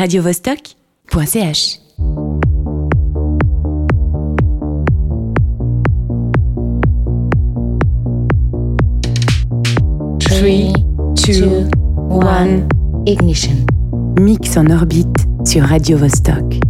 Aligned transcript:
radiovostok.ch. 0.00 1.78
Three, 10.20 10.72
two, 11.16 11.68
one, 12.08 12.66
ignition. 13.04 13.66
Mix 14.18 14.56
en 14.56 14.70
orbite 14.70 15.26
sur 15.44 15.64
Radio 15.64 15.98
Vostok. 15.98 16.69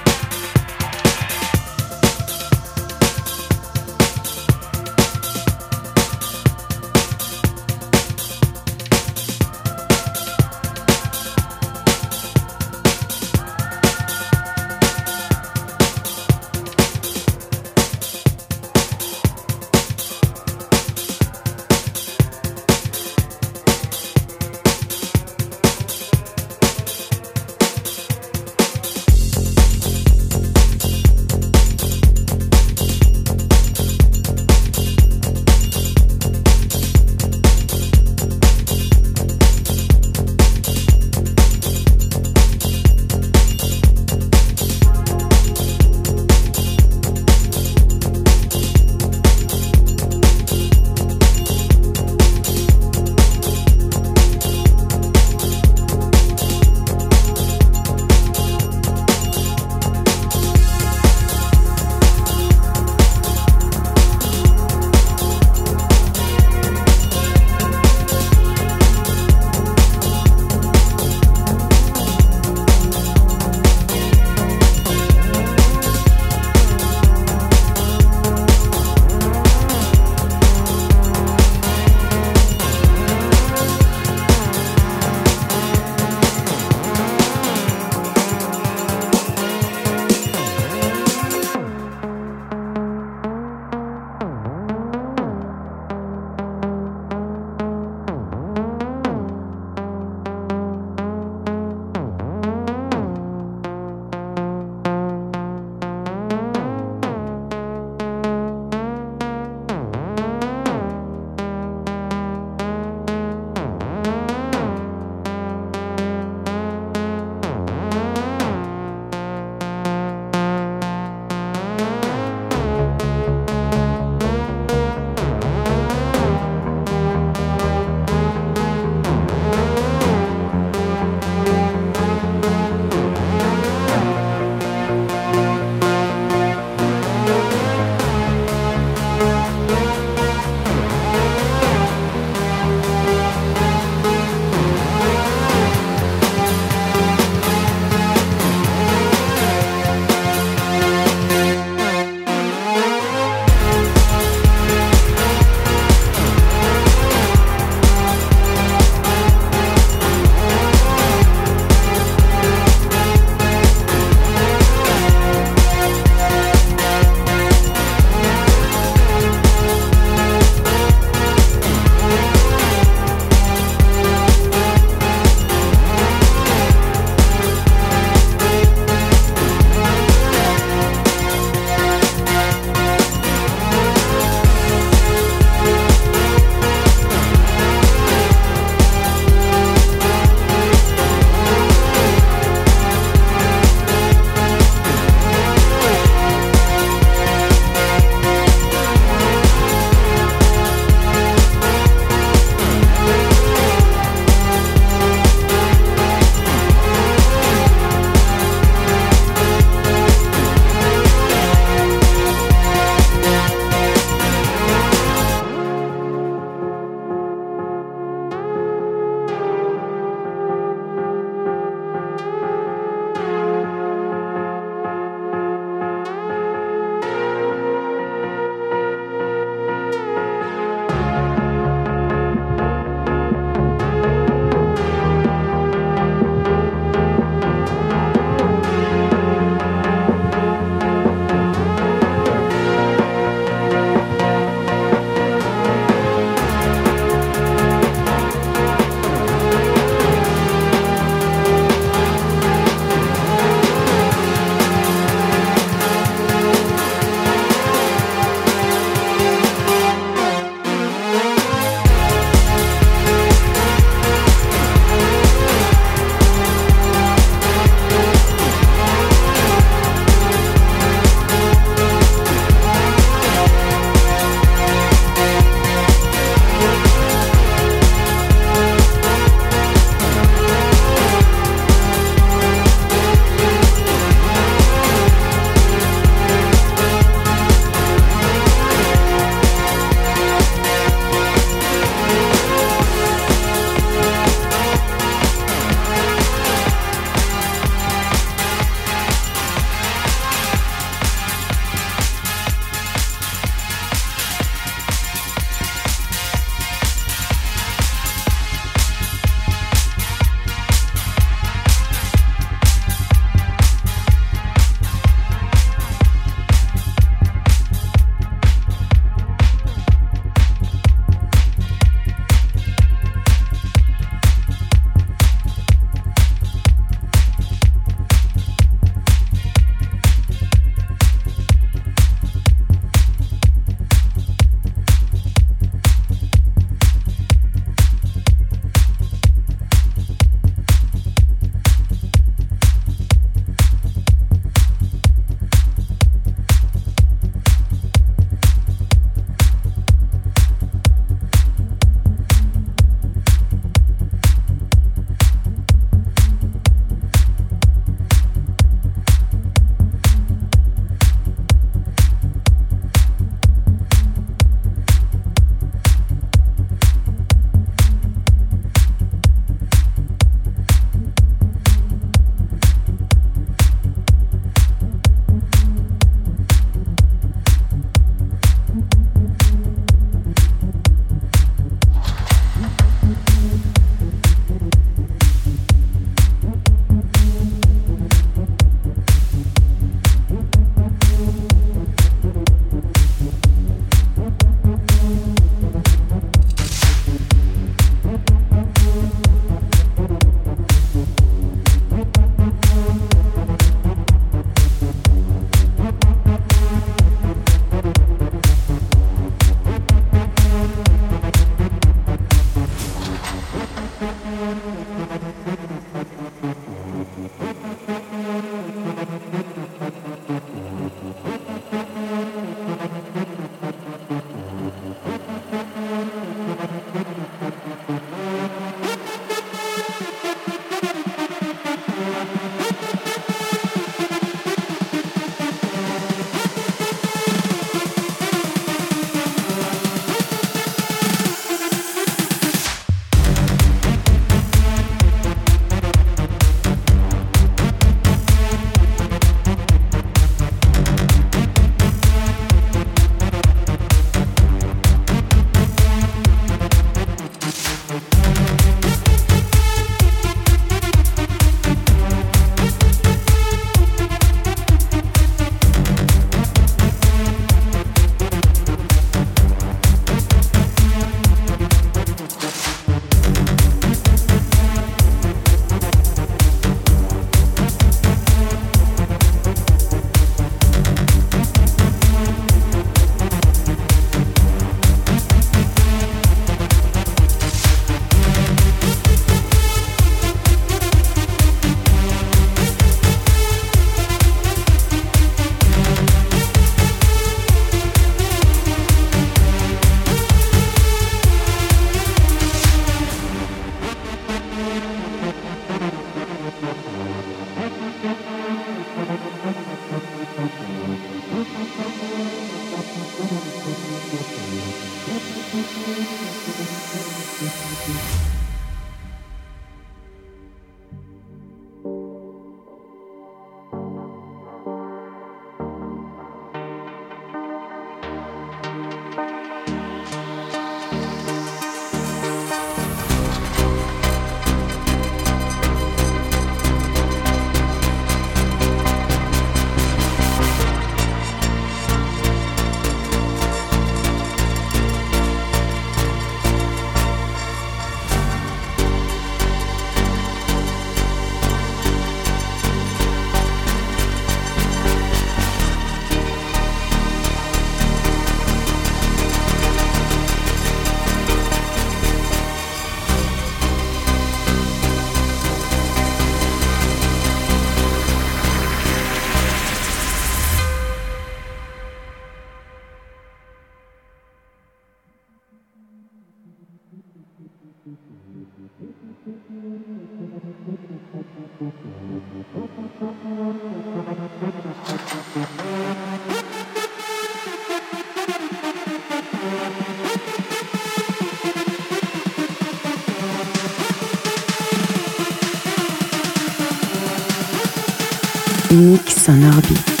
Mix 598.73 599.27
en 599.27 599.43
orbite. 599.43 600.00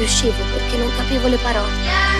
Riuscivo 0.00 0.42
perché 0.54 0.78
non 0.78 0.90
capivo 0.96 1.28
le 1.28 1.36
parole. 1.36 2.19